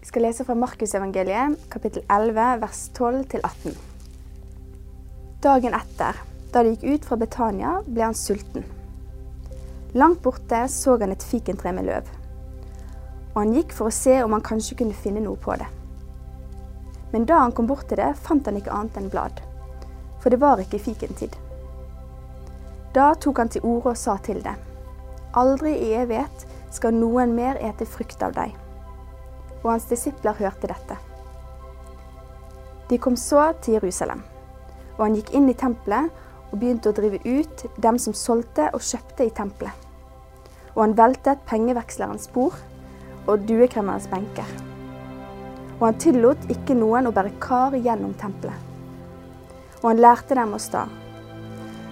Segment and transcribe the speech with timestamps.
[0.00, 3.74] Vi skal lese fra Markusevangeliet, kapittel 11, vers 12-18.
[5.44, 6.16] Dagen etter,
[6.54, 8.64] da de gikk ut fra Betania, ble han sulten.
[9.92, 12.08] Langt borte så han et fikentre med løv,
[13.34, 15.68] og han gikk for å se om han kanskje kunne finne noe på det.
[17.12, 19.44] Men da han kom bort til det, fant han ikke annet enn blad,
[20.24, 21.36] for det var ikke fikentid.
[22.96, 24.56] Da tok han til orde og sa til det,
[25.36, 28.56] aldri i evighet skal noen mer ete frukt av deg.
[29.62, 30.96] Og hans disipler hørte dette.
[32.90, 34.22] De kom så til Jerusalem,
[34.96, 36.10] og han gikk inn i tempelet
[36.50, 39.86] og begynte å drive ut dem som solgte og kjøpte i tempelet.
[40.74, 42.58] Og han veltet pengevekslerens bord
[43.28, 44.48] og duekremmerens benker.
[45.78, 48.66] Og han tillot ikke noen å bære kar gjennom tempelet.
[49.80, 50.84] Og han lærte dem å sta.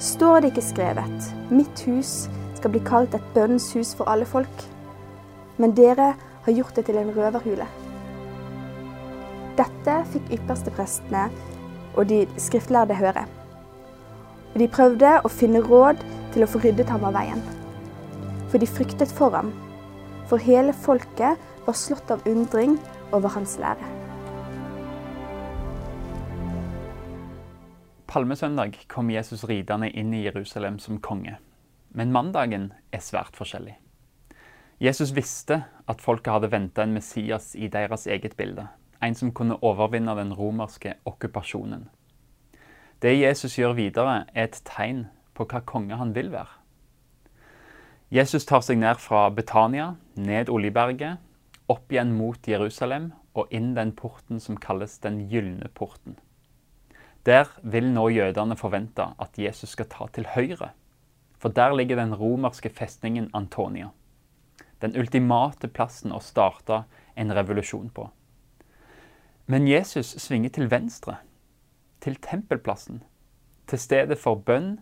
[0.00, 2.26] Står det ikke skrevet, mitt hus
[2.58, 4.66] skal bli kalt et bønnens hus for alle folk?
[5.60, 7.66] Men dere har gjort det til en røverhule.
[9.58, 11.26] Dette fikk yppersteprestene
[11.98, 13.26] og de skriftlærde høre.
[14.54, 16.02] Og de prøvde å finne råd
[16.34, 17.42] til å få ryddet ham av veien.
[18.50, 19.52] For de fryktet for ham,
[20.30, 22.78] for hele folket var slått av undring
[23.12, 23.96] over hans lære.
[28.10, 31.36] Palmesøndag kom Jesus ridende inn i Jerusalem som konge.
[31.94, 33.76] Men mandagen er svært forskjellig.
[34.80, 38.64] Jesus visste at folket hadde venta en Messias i deres eget bilde.
[39.04, 41.90] En som kunne overvinne den romerske okkupasjonen.
[43.02, 45.06] Det Jesus gjør videre, er et tegn
[45.36, 46.56] på hva konge han vil være.
[48.10, 51.20] Jesus tar seg ned fra Betania, ned Oljeberget,
[51.68, 56.16] opp igjen mot Jerusalem og inn den porten som kalles Den gylne porten.
[57.28, 60.72] Der vil nå jødene forvente at Jesus skal ta til høyre,
[61.38, 63.92] for der ligger den romerske festningen Antonia.
[64.80, 66.84] Den ultimate plassen å starte
[67.16, 68.06] en revolusjon på.
[69.50, 71.18] Men Jesus svinger til venstre
[72.00, 73.02] til tempelplassen,
[73.66, 74.78] til stedet for bønn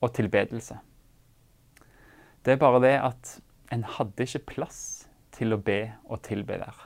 [0.00, 0.78] og tilbedelse.
[2.44, 3.40] Det er bare det at
[3.72, 6.76] en hadde ikke plass til å be og tilbe der.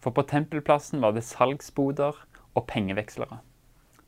[0.00, 2.16] For på tempelplassen var det salgsboder
[2.54, 3.40] og pengevekslere.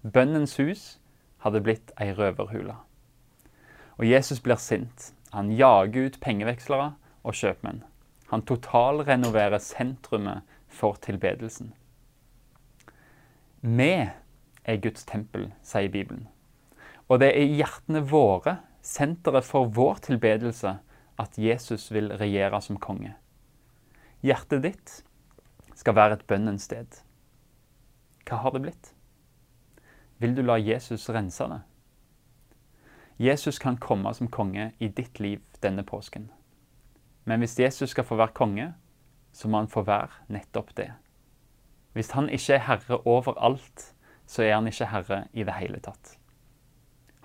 [0.03, 1.01] Bønnens hus
[1.45, 2.77] hadde blitt ei røverhule.
[3.99, 5.13] Og Jesus blir sint.
[5.33, 6.93] Han jager ut pengevekslere
[7.23, 7.83] og kjøpmenn.
[8.33, 11.75] Han totalrenoverer sentrumet for tilbedelsen.
[13.61, 13.93] Vi
[14.65, 16.27] er Guds tempel, sier Bibelen.
[17.09, 20.79] Og det er i hjertene våre, senteret for vår tilbedelse,
[21.21, 23.13] at Jesus vil regjere som konge.
[24.23, 24.97] Hjertet ditt
[25.77, 27.03] skal være et bønnens sted.
[28.27, 28.93] Hva har det blitt?
[30.23, 31.61] Vil du la Jesus rense det?
[33.23, 36.31] Jesus kan komme som konge i ditt liv denne påsken.
[37.25, 38.73] Men hvis Jesus skal få være konge,
[39.33, 40.91] så må han få være nettopp det.
[41.93, 43.95] Hvis han ikke er herre over alt,
[44.27, 46.17] så er han ikke herre i det hele tatt.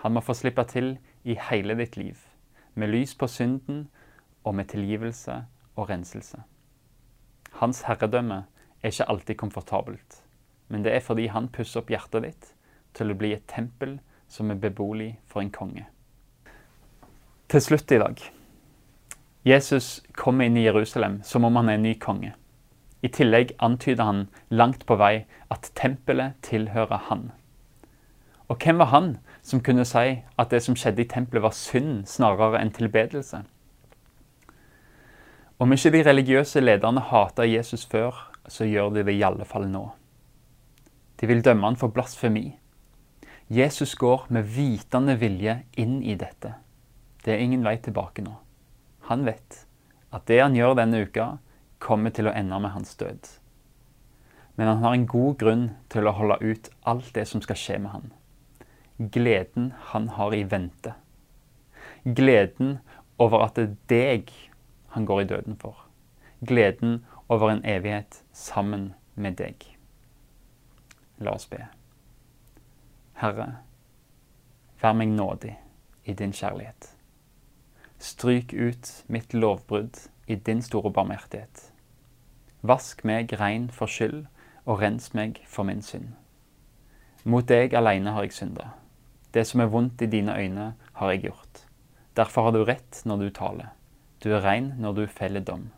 [0.03, 2.17] Han må få slippe til i hele ditt liv,
[2.75, 3.87] med lys på synden
[4.43, 5.43] og med tilgivelse
[5.75, 6.43] og renselse.
[7.51, 8.43] Hans herredømme
[8.81, 10.23] er ikke alltid komfortabelt,
[10.67, 12.53] men det er fordi han pusser opp hjertet ditt
[12.93, 13.97] til å bli et tempel
[14.27, 15.87] som er beboelig for en konge.
[17.47, 18.36] Til slutt i dag.
[19.47, 22.33] Jesus kommer inn i Jerusalem som om han er en ny konge.
[22.99, 27.29] I tillegg antyder han langt på vei at tempelet tilhører han.
[28.51, 29.07] Og hvem var han
[29.45, 33.45] som kunne si at det som skjedde i tempelet var synd snarere enn tilbedelse?
[35.63, 38.17] Om ikke de religiøse lederne hata Jesus før,
[38.51, 39.85] så gjør de det i alle fall nå.
[41.21, 42.49] De vil dømme han for blasfemi.
[43.47, 46.57] Jesus går med vitende vilje inn i dette.
[47.23, 48.35] Det er ingen vei tilbake nå.
[49.07, 49.65] Han vet
[50.11, 51.37] at det han gjør denne uka,
[51.79, 53.27] kommer til å ende med hans død.
[54.57, 57.77] Men han har en god grunn til å holde ut alt det som skal skje
[57.83, 58.07] med han.
[58.97, 60.95] Gleden han har i vente.
[62.03, 62.79] Gleden
[63.21, 64.33] over at det er deg
[64.95, 65.85] han går i døden for.
[66.41, 69.61] Gleden over en evighet sammen med deg.
[71.21, 71.63] La oss be.
[73.21, 73.47] Herre,
[74.81, 75.55] vær meg nådig
[76.05, 76.96] i din kjærlighet.
[77.99, 79.97] Stryk ut mitt lovbrudd
[80.27, 81.71] i din store barmhjertighet.
[82.61, 84.27] Vask meg rein for skyld,
[84.65, 86.11] og rens meg for min synd.
[87.23, 88.67] Mot deg alene har jeg synda.
[89.33, 91.63] Det som er vondt i dine øyne, har jeg gjort.
[92.15, 93.71] Derfor har du rett når du taler.
[94.23, 95.71] Du er rein når du feller dom.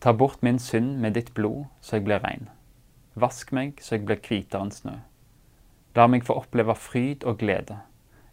[0.00, 2.48] Ta bort min synd med ditt blod, så jeg blir rein.
[3.14, 4.96] Vask meg så jeg blir hvitere enn snø.
[5.96, 7.78] La meg få oppleve fryd og glede.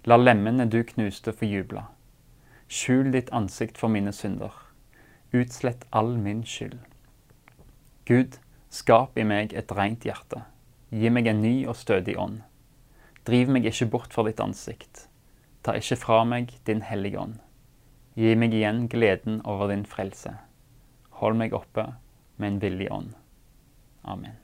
[0.05, 1.85] La lemmene du knuste, få juble.
[2.67, 4.53] Skjul ditt ansikt for mine synder.
[5.33, 6.79] Utslett all min skyld.
[8.05, 8.37] Gud,
[8.69, 10.43] skap i meg et rent hjerte.
[10.93, 12.41] Gi meg en ny og stødig ånd.
[13.25, 15.07] Driv meg ikke bort fra ditt ansikt.
[15.63, 17.39] Ta ikke fra meg din hellige ånd.
[18.19, 20.35] Gi meg igjen gleden over din frelse.
[21.23, 21.93] Hold meg oppe
[22.37, 23.13] med en villig ånd.
[24.03, 24.42] Amen.